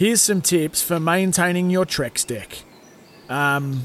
[0.00, 2.62] Here's some tips for maintaining your Trex deck.
[3.28, 3.82] Um,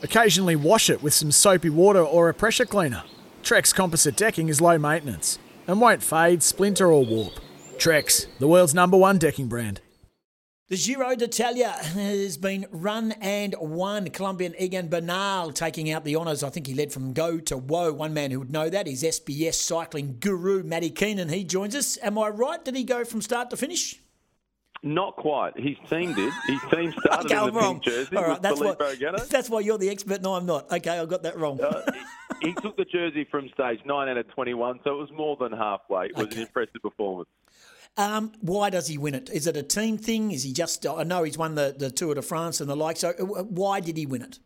[0.00, 3.02] occasionally wash it with some soapy water or a pressure cleaner.
[3.42, 7.32] Trex composite decking is low maintenance and won't fade, splinter, or warp.
[7.78, 9.80] Trex, the world's number one decking brand.
[10.68, 14.10] The Giro d'Italia has been run and won.
[14.10, 16.44] Colombian Egan Bernal taking out the honours.
[16.44, 17.92] I think he led from go to woe.
[17.92, 21.30] One man who would know that is SBS cycling guru Matty Keenan.
[21.30, 21.98] He joins us.
[22.04, 22.64] Am I right?
[22.64, 24.00] Did he go from start to finish?
[24.82, 25.58] Not quite.
[25.58, 26.32] His team did.
[26.46, 27.80] His team started Okay, in the wrong.
[27.80, 30.70] pink jersey All right, with that's that's why you're the expert No, I'm not.
[30.70, 31.60] Okay, I got that wrong.
[31.60, 31.82] Uh,
[32.40, 35.36] he, he took the jersey from stage 9 out of 21, so it was more
[35.36, 36.06] than halfway.
[36.06, 36.36] It was Okay.
[36.36, 37.28] an impressive performance.
[37.96, 39.28] Um, why does he win it?
[39.30, 40.30] Is it a team thing?
[40.30, 40.86] Is he just?
[40.86, 42.96] I know he's won the, the Tour de France and the like.
[42.96, 44.38] So uh, why did he win it?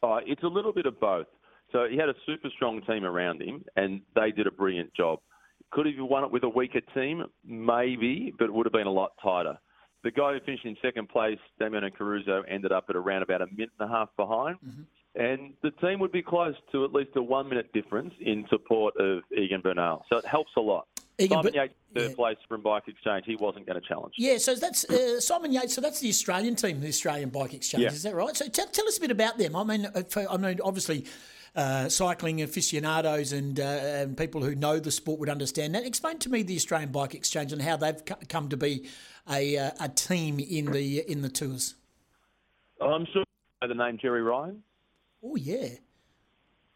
[0.00, 1.26] Uh, it's a little bit of both.
[1.72, 5.18] So he had a super strong team around him, and they did a brilliant job.
[5.70, 7.24] Could have won it with a weaker team?
[7.44, 9.58] Maybe, but it would have been a lot tighter.
[10.04, 13.46] The guy who finished in second place, Damiano Caruso, ended up at around about a
[13.46, 14.58] minute and a half behind.
[15.14, 18.94] And the team would be close to at least a one minute difference in support
[18.98, 20.04] of Egan Bernal.
[20.08, 20.86] So it helps a lot.
[21.18, 22.16] Egan Simon Ber- Yates, third yeah.
[22.16, 24.14] place from Bike Exchange, he wasn't going to challenge.
[24.16, 25.74] Yeah, so that's uh, Simon Yates.
[25.74, 27.82] So that's the Australian team, the Australian Bike Exchange.
[27.82, 27.90] Yeah.
[27.90, 28.36] Is that right?
[28.36, 29.56] So tell, tell us a bit about them.
[29.56, 31.06] I mean, uh, for, I mean, obviously,
[31.56, 35.84] uh, cycling aficionados and, uh, and people who know the sport would understand that.
[35.84, 38.88] Explain to me the Australian Bike Exchange and how they've come to be
[39.30, 41.74] a, uh, a team in the in the tours.
[42.80, 43.24] I'm sure
[43.62, 44.62] you know the name Gerry Ryan.
[45.22, 45.68] Oh yeah,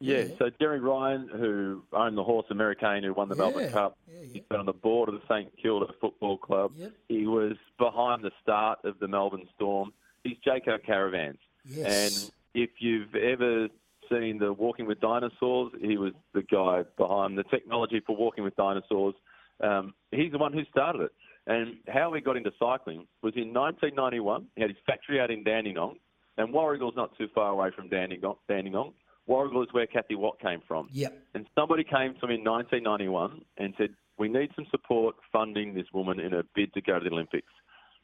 [0.00, 3.98] Yeah, so Gerry Ryan, who owned the horse Americain, who won the Melbourne Yeah, Cup,
[4.32, 6.72] he's been on the board of the St Kilda Football Club.
[6.76, 6.92] Yep.
[7.08, 9.92] He was behind the start of the Melbourne Storm.
[10.22, 11.38] He's Jayco Caravans.
[11.64, 12.22] Yes.
[12.22, 13.66] And if you've ever
[14.10, 18.56] seen the Walking with Dinosaurs, he was the guy behind the technology for Walking with
[18.56, 19.14] Dinosaurs.
[19.62, 21.12] Um, he's the one who started it.
[21.46, 24.46] And how he got into cycling was in 1991.
[24.54, 25.96] He had his factory out in Dandenong,
[26.36, 28.36] and Warragul's not too far away from Dandenong.
[28.48, 28.92] Dandenong.
[29.28, 30.88] Warragul is where Kathy Watt came from.
[30.92, 31.18] Yep.
[31.34, 35.90] And somebody came to him in 1991 and said, "We need some support funding this
[35.92, 37.52] woman in her bid to go to the Olympics."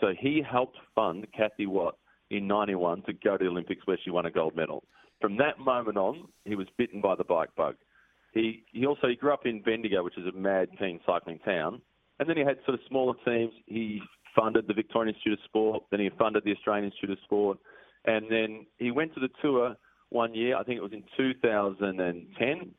[0.00, 1.96] So he helped fund Kathy Watt
[2.30, 4.84] in 91 to go to the Olympics where she won a gold medal.
[5.20, 7.76] From that moment on, he was bitten by the bike bug.
[8.32, 11.80] He he also he grew up in Bendigo, which is a mad keen cycling town,
[12.18, 13.52] and then he had sort of smaller teams.
[13.66, 14.00] He
[14.36, 17.58] funded the Victorian Institute of Sport, then he funded the Australian Institute of Sport,
[18.04, 19.76] and then he went to the tour
[20.10, 20.56] one year.
[20.56, 22.74] I think it was in 2010,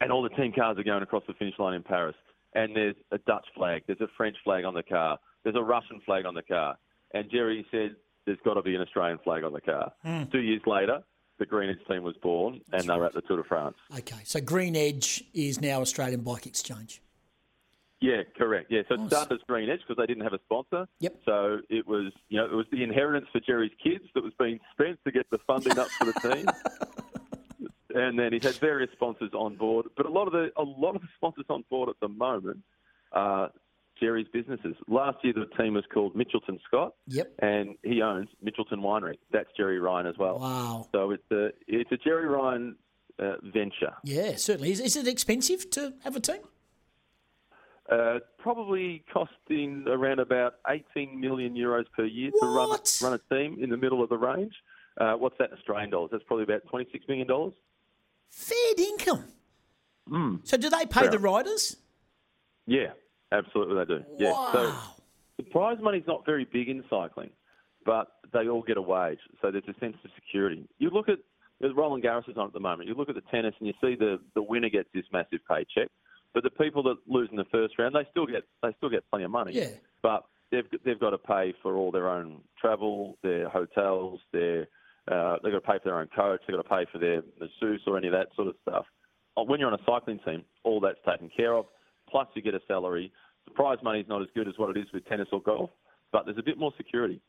[0.00, 2.16] and all the team cars are going across the finish line in Paris.
[2.54, 6.00] And there's a Dutch flag, there's a French flag on the car, there's a Russian
[6.04, 6.76] flag on the car.
[7.12, 10.24] And Gerry said, "There's got to be an Australian flag on the car." Hmm.
[10.32, 11.02] Two years later,
[11.38, 13.76] the Green Edge team was born, and they were at the Tour de France.
[13.98, 17.02] Okay, so Green Edge is now Australian Bike Exchange.
[18.00, 18.70] Yeah, correct.
[18.70, 20.86] Yeah, so it started as Green Edge because they didn't have a sponsor.
[21.00, 21.16] Yep.
[21.24, 24.60] So it was, you know, it was the inheritance for Gerry's kids that was being
[24.72, 26.46] spent to get the funding up for the team.
[27.96, 30.94] and then he's had various sponsors on board, but a lot of the a lot
[30.94, 32.58] of the sponsors on board at the moment
[33.12, 33.50] are
[34.00, 34.74] Gerry's businesses.
[34.88, 36.94] Last year the team was called Mitchelton Scott.
[37.08, 37.32] Yep.
[37.40, 39.18] And he owns Mitchelton Winery.
[39.32, 40.38] That's Gerry Ryan as well.
[40.38, 40.88] Wow.
[40.92, 42.76] So it's a it's a Gerry Ryan
[43.18, 43.94] uh, venture.
[44.04, 44.72] Yeah, certainly.
[44.72, 46.40] Is, is it expensive to have a team?
[47.90, 53.58] Uh, probably costing around about 18 million euros per year to run run a team
[53.62, 54.54] in the middle of the range.
[55.00, 56.10] Uh, what's that in Australian dollars?
[56.10, 57.52] That's probably about 26 million dollars.
[58.30, 59.24] Fair income.
[60.08, 60.36] Hmm.
[60.44, 61.10] So do they pay Fair.
[61.10, 61.76] the riders?
[62.66, 62.88] Yeah,
[63.32, 64.04] absolutely they do.
[64.18, 64.32] Yeah.
[64.52, 64.94] So Wow.
[65.38, 67.30] the prize money's not very big in cycling,
[67.84, 70.66] but they all get a wage, so there's a sense of security.
[70.78, 71.18] You look at
[71.74, 72.88] Roland Garros is on at the moment.
[72.88, 75.88] You look at the tennis and you see the the winner gets this massive paycheck,
[76.34, 79.08] but the people that lose in the first round they still get they still get
[79.10, 79.52] plenty of money.
[79.54, 79.68] Yeah.
[80.02, 84.66] But they've they've got to pay for all their own travel, their hotels, their
[85.08, 87.22] uh, they've got to pay for their own coach, they've got to pay for their
[87.40, 88.84] masseuse or any of that sort of stuff.
[89.36, 91.66] Uh, When you're on a cycling team, all that's taken care of.
[92.16, 93.12] Plus, you get a salary.
[93.44, 95.68] The prize money is not as good as what it is with tennis or golf,
[96.12, 97.20] but there's a bit more security.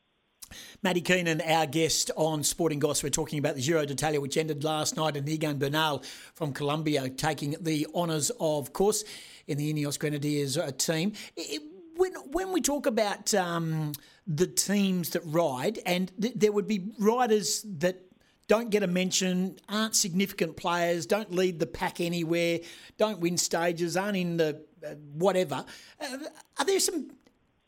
[0.82, 3.02] Matty Keenan, our guest on Sporting Goss.
[3.02, 6.02] We're talking about the Giro d'Italia, which ended last night, and Egan Bernal
[6.32, 9.04] from Colombia taking the honours of course
[9.46, 11.12] in the Ineos Grenadiers uh, team.
[11.38, 11.58] I- I-
[11.96, 13.92] when when we talk about um,
[14.26, 17.96] the teams that ride, and th- there would be riders that
[18.48, 22.58] don't get a mention, aren't significant players, don't lead the pack anywhere,
[22.96, 25.64] don't win stages, aren't in the uh, whatever.
[26.00, 26.18] Uh,
[26.58, 27.10] are there some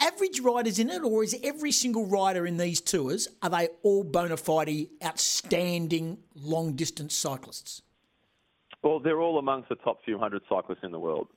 [0.01, 4.03] average riders in it, or is every single rider in these tours are they all
[4.03, 7.83] bona fide, outstanding long distance cyclists?
[8.83, 11.29] Well, they're all amongst the top few hundred cyclists in the world.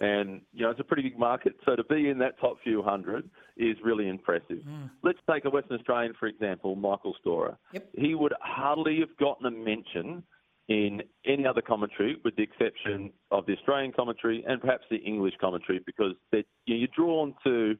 [0.00, 1.54] And, you know, it's a pretty big market.
[1.66, 4.62] So to be in that top few hundred is really impressive.
[4.66, 4.90] Mm.
[5.02, 7.58] Let's take a Western Australian, for example, Michael Storer.
[7.72, 7.88] Yep.
[7.96, 10.22] He would hardly have gotten a mention
[10.68, 15.34] in any other commentary, with the exception of the Australian commentary and perhaps the English
[15.40, 17.76] commentary, because you know, you're drawn to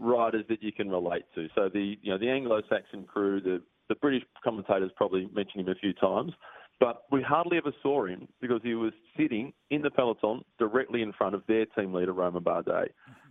[0.00, 1.46] riders that you can relate to.
[1.54, 5.74] So the you know the Anglo-Saxon crew, the the British commentators probably mentioned him a
[5.76, 6.32] few times,
[6.80, 11.12] but we hardly ever saw him because he was sitting in the peloton directly in
[11.12, 12.88] front of their team leader, Romain Bardet.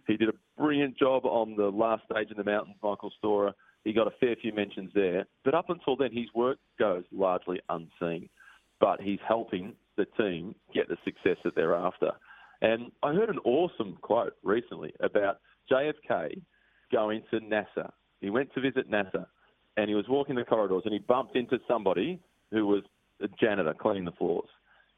[0.07, 3.53] He did a brilliant job on the last stage in the mountains, Michael Storer.
[3.83, 5.25] He got a fair few mentions there.
[5.43, 8.29] But up until then, his work goes largely unseen.
[8.79, 12.11] But he's helping the team get the success that they're after.
[12.61, 15.39] And I heard an awesome quote recently about
[15.71, 16.41] JFK
[16.91, 17.91] going to NASA.
[18.21, 19.25] He went to visit NASA
[19.75, 22.19] and he was walking the corridors and he bumped into somebody
[22.51, 22.83] who was
[23.21, 24.49] a janitor cleaning the floors.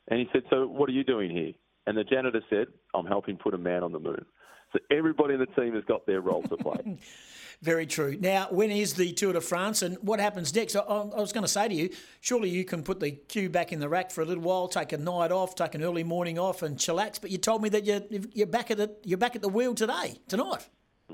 [0.07, 1.53] And he said, So what are you doing here?
[1.87, 4.25] And the janitor said, I'm helping put a man on the moon.
[4.73, 6.97] So everybody in the team has got their role to play.
[7.61, 8.17] Very true.
[8.19, 10.75] Now, when is the Tour de France and what happens next?
[10.75, 11.89] I, I was going to say to you,
[12.19, 14.91] surely you can put the cue back in the rack for a little while, take
[14.91, 17.21] a night off, take an early morning off, and chillax.
[17.21, 18.01] But you told me that you're,
[18.33, 20.67] you're back at the you're back at the wheel today, tonight.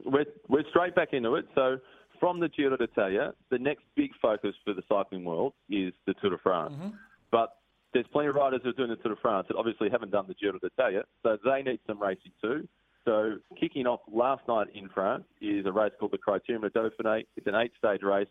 [0.03, 1.45] We're we're straight back into it.
[1.53, 1.77] So
[2.22, 6.30] from the Giro d'Italia, the next big focus for the cycling world is the Tour
[6.30, 6.74] de France.
[6.76, 6.90] Mm-hmm.
[7.32, 7.58] But
[7.94, 10.26] there's plenty of riders who are doing the Tour de France that obviously haven't done
[10.28, 12.68] the Giro d'Italia, so they need some racing too.
[13.04, 17.26] So kicking off last night in France is a race called the Criterium of Dauphiné.
[17.36, 18.28] It's an eight-stage race,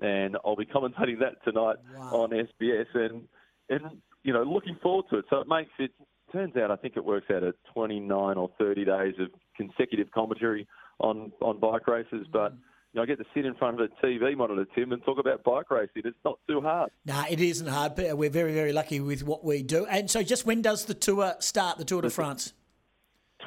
[0.00, 2.22] and I'll be commentating that tonight wow.
[2.22, 3.28] on SBS, and
[3.68, 5.26] and you know looking forward to it.
[5.28, 5.90] So it makes it
[6.32, 10.66] turns out I think it works out at 29 or 30 days of consecutive commentary
[10.98, 12.54] on on bike races, but.
[12.94, 15.18] You know, I get to sit in front of a TV monitor, Tim, and talk
[15.18, 16.02] about bike racing.
[16.04, 16.92] It's not too hard.
[17.04, 17.96] No, nah, it isn't hard.
[17.96, 19.84] But we're very, very lucky with what we do.
[19.86, 21.78] And so, just when does the tour start?
[21.78, 22.52] The Tour de France.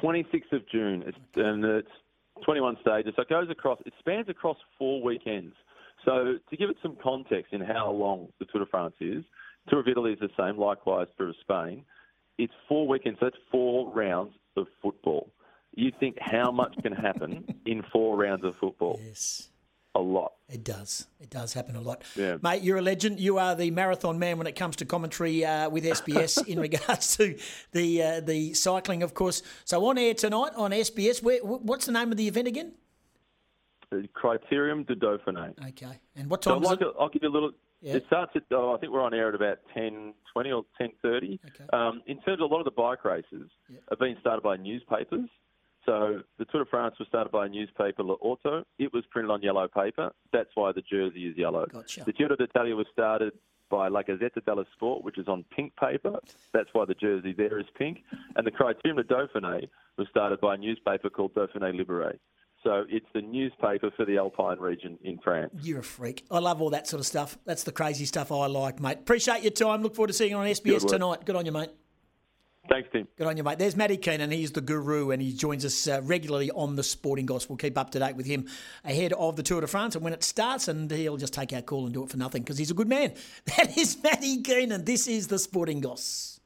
[0.02, 1.88] 26th of June, it's, and it's
[2.44, 3.14] 21 stages.
[3.16, 3.78] So it goes across.
[3.86, 5.54] It spans across four weekends.
[6.04, 9.24] So to give it some context in how long the Tour de France is,
[9.70, 10.58] Tour of Italy is the same.
[10.58, 11.86] Likewise, Tour of Spain.
[12.36, 13.18] It's four weekends.
[13.18, 15.30] So that's four rounds of football
[15.74, 19.00] you think how much can happen in four rounds of football?
[19.02, 19.48] Yes.
[19.94, 20.32] A lot.
[20.48, 21.06] It does.
[21.18, 22.02] It does happen a lot.
[22.14, 22.36] Yeah.
[22.42, 23.18] Mate, you're a legend.
[23.18, 27.16] You are the marathon man when it comes to commentary uh, with SBS in regards
[27.16, 27.36] to
[27.72, 29.42] the uh, the cycling, of course.
[29.64, 32.74] So on air tonight on SBS, where, what's the name of the event again?
[33.90, 35.54] The Criterium de Dauphiné.
[35.68, 35.98] Okay.
[36.14, 36.88] And what time so like it?
[36.98, 37.52] I'll give you a little...
[37.80, 37.94] Yeah.
[37.94, 41.38] It starts at, oh, I think we're on air at about 10.20 or 10.30.
[41.46, 41.64] Okay.
[41.72, 43.78] Um, in terms of a lot of the bike races yeah.
[43.88, 45.28] have been started by newspapers.
[45.88, 48.62] So the Tour de France was started by a newspaper, L'Auto.
[48.78, 50.12] It was printed on yellow paper.
[50.34, 51.64] That's why the jersey is yellow.
[51.72, 52.04] Gotcha.
[52.04, 53.32] The Giro d'Italia was started
[53.70, 56.18] by La Gazzetta dello Sport, which is on pink paper.
[56.52, 58.02] That's why the jersey there is pink.
[58.36, 62.18] And the Criterium de Dauphiné was started by a newspaper called Dauphiné Libéré.
[62.62, 65.52] So it's the newspaper for the Alpine region in France.
[65.62, 66.24] You're a freak.
[66.30, 67.38] I love all that sort of stuff.
[67.46, 68.98] That's the crazy stuff I like, mate.
[68.98, 69.82] Appreciate your time.
[69.82, 71.24] Look forward to seeing you on SBS Good tonight.
[71.24, 71.70] Good on you, mate.
[72.68, 73.08] Thanks, Tim.
[73.16, 73.58] Good on you, mate.
[73.58, 74.30] There's Matty Keenan.
[74.30, 77.48] He's the guru, and he joins us uh, regularly on the Sporting Goss.
[77.48, 78.46] We'll keep up to date with him
[78.84, 81.62] ahead of the Tour de France and when it starts, and he'll just take our
[81.62, 83.12] call and do it for nothing because he's a good man.
[83.56, 84.84] That is Matty Keenan.
[84.84, 86.38] This is the Sporting Goss.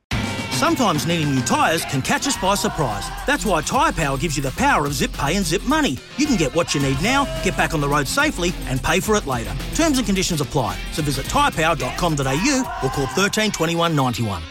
[0.53, 3.09] Sometimes needing new tyres can catch us by surprise.
[3.27, 5.99] That's why Tyre Power gives you the power of zip pay and zip money.
[6.17, 9.01] You can get what you need now, get back on the road safely, and pay
[9.01, 9.53] for it later.
[9.75, 10.79] Terms and conditions apply.
[10.93, 14.43] So visit tyrepower.com.au or call 13 21 91.